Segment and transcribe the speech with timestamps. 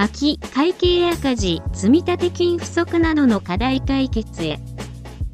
[0.00, 4.58] 空き、会計赤字、積立金不足などの課題解決へ。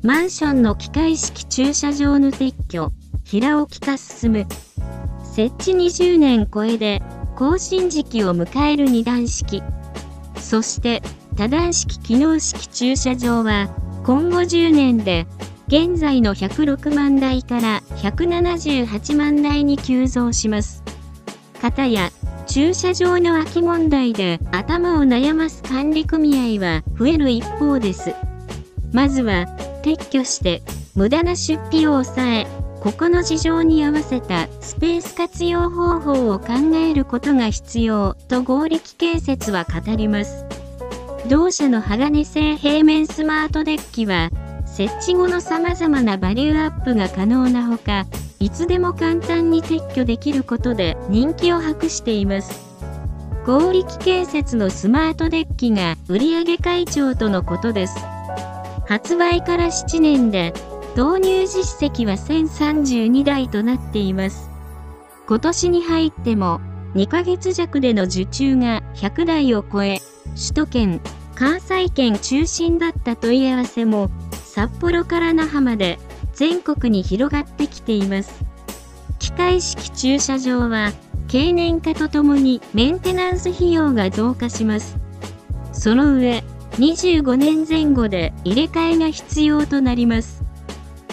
[0.02, 2.90] マンションの機械式駐車場の撤去、
[3.22, 4.46] 平置き化進む。
[5.22, 7.00] 設置20年超えで、
[7.36, 9.62] 更新時期を迎える二段式。
[10.36, 11.00] そして、
[11.36, 13.68] 多段式機能式駐車場は、
[14.04, 15.28] 今後10年で、
[15.68, 20.82] 現在の106万台から178万台に急増します。
[21.62, 22.10] かたや、
[22.46, 28.14] 駐車場の空き問題で頭を悩ます管理組合は増える一方です。
[28.92, 29.46] まずは、
[29.82, 30.62] 撤去して、
[30.94, 32.46] 無駄な出費を抑え、
[32.80, 40.44] ここの事情に合わせたスペース活用方法を考えることが必要と合力建設は語ります。
[41.28, 44.30] 同社の鋼製平面スマートデッキは、
[44.66, 48.06] 設置後の様々なバリューアップが可能なほか、
[48.38, 52.66] いつでも簡単に撤去できることで人気を博しています。
[53.46, 57.96] 合力建設のスマートデッキが売上会長とのことです。
[58.86, 60.52] 発売から7年で
[60.96, 64.50] 導入実績は1032台となっています。
[65.26, 66.60] 今年に入っても
[66.94, 70.00] 2ヶ月弱での受注が100台を超え、
[70.34, 71.00] 首都圏、
[71.34, 75.98] 関西圏中心だった問い合わせも札幌から那覇まで
[76.36, 78.44] 全国に広がってきています。
[79.18, 80.92] 機械式駐車場は
[81.28, 84.96] 経年化とともにメンテナンス費用が増加します。
[85.72, 90.44] その上、25年前後で入れ替えが必要となります。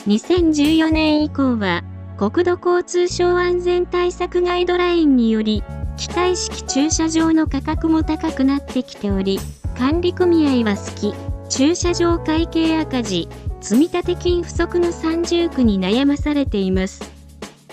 [0.08, 1.84] 2014年以降は
[2.18, 5.64] 国土交通省安全対策ガイドラインにより
[5.96, 9.40] 機械式駐車場の価格も高くなってきており
[9.78, 11.14] 管理組合は好き
[11.50, 13.30] 駐車場会計赤字、
[13.64, 17.02] 積立金不足の三重苦に悩まされています。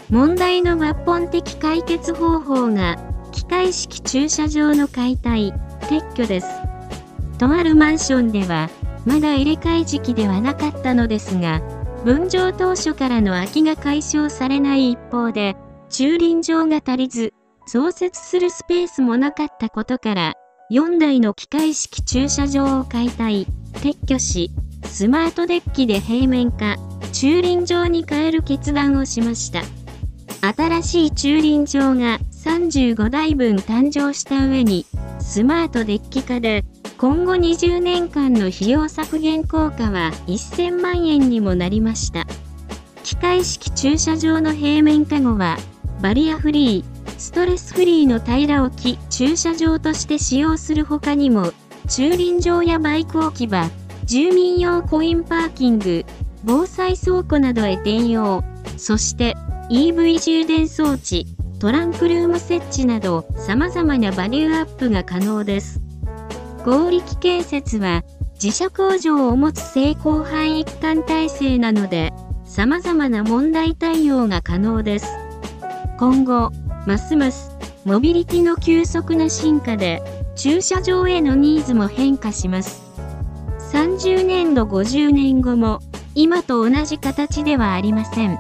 [0.09, 2.97] 問題の抜本的解決方法が、
[3.33, 6.47] 機械式駐車場の解体、撤去です。
[7.39, 8.71] とあるマンションでは、
[9.05, 11.61] まだ入れ替え時期ではなかったのですが、
[12.05, 15.57] 分譲当初からの空きが解消されない一方で、
[15.89, 17.35] 駐輪場が足りず、
[17.67, 20.35] 増設するスペースもなかったことから、
[20.71, 24.53] 4台の機械式駐車場を解体、撤去し、
[24.91, 26.77] スマートデッキで平面化、
[27.13, 29.63] 駐輪場に変える決断をしました。
[30.55, 34.85] 新しい駐輪場が35台分誕生した上に、
[35.21, 36.65] スマートデッキ化で、
[36.99, 42.27] 今後20年間の費用削減効果は1000万円にもなりました。
[43.05, 45.57] 機械式駐車場の平面化後は、
[46.03, 51.53] バリアフリー、ストレスフリーの平ら置き駐車場として使用する他にも、
[51.89, 53.71] 駐輪場やバイク置き場、
[54.11, 56.05] 住民用コインパーキング、
[56.43, 58.43] 防災倉庫などへ転用、
[58.77, 59.37] そして
[59.71, 61.29] EV 充電装置、
[61.61, 65.81] トランクルーム設置など様々なバリューアップが可能です。
[66.65, 68.03] 合力建設は
[68.35, 72.13] 自社工場を持つ成功範囲一貫体制なので
[72.45, 75.07] 様々な問題対応が可能です。
[76.01, 76.51] 今後、
[76.85, 77.53] ますます
[77.85, 80.03] モビリティの急速な進化で
[80.35, 82.90] 駐車場へのニーズも変化します。
[83.73, 85.79] 30年度50年後も
[86.17, 88.37] 今と同じ形ではありません。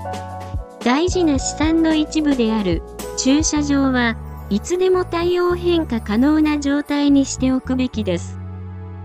[0.82, 2.82] 大事な資産の一部である
[3.16, 4.16] 駐車場は
[4.48, 8.38] いつでも対応変化可能な状態にしておくべきです。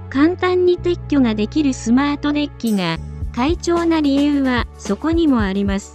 [0.10, 2.98] 簡単に撤去ができるスマートデッキが
[3.36, 5.94] 快調な理由はそこにもあります。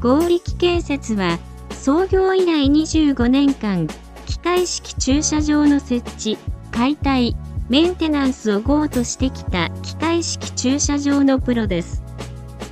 [0.00, 1.38] 合力建設は
[1.70, 3.88] 創業以来25年間、
[4.26, 6.38] 機械式駐車場の設置、
[6.70, 7.34] 解体、
[7.68, 12.02] メンテナンスを GO としてきた機械式駐車場のプロです。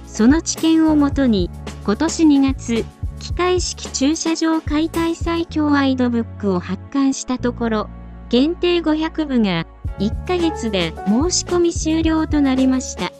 [0.06, 1.50] その知見をもとに、
[1.84, 2.84] 今年2月、
[3.18, 7.88] 機械式駐車場解体最強アイドブックを発刊したところ、
[8.28, 9.66] 限定500部が
[9.98, 13.12] 1ヶ月で申し込み終了となりました。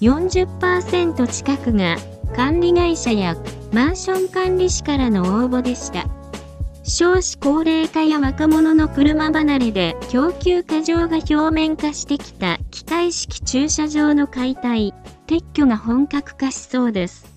[0.00, 1.96] 40%近くが
[2.34, 3.36] 管理会社や
[3.72, 6.06] マンション管理士からの応募でした。
[6.84, 14.92] 少子高齢化や若者の車離れで供給過剰が表面化してきた機械式駐車場の解体、
[15.28, 17.31] 撤去が本格化しそうです。